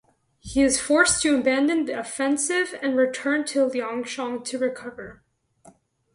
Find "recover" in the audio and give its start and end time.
4.57-5.21